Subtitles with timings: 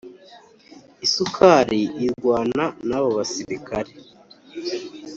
[1.05, 3.91] Isukari irwana nabobasirikare